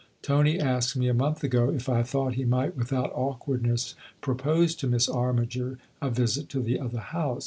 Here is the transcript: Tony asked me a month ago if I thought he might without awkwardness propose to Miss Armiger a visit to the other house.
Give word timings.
Tony 0.23 0.59
asked 0.59 0.97
me 0.97 1.07
a 1.07 1.13
month 1.13 1.43
ago 1.43 1.69
if 1.69 1.87
I 1.87 2.01
thought 2.01 2.33
he 2.33 2.43
might 2.43 2.75
without 2.75 3.11
awkwardness 3.13 3.93
propose 4.19 4.73
to 4.77 4.87
Miss 4.87 5.07
Armiger 5.07 5.77
a 6.01 6.09
visit 6.09 6.49
to 6.49 6.59
the 6.59 6.79
other 6.79 6.97
house. 6.97 7.39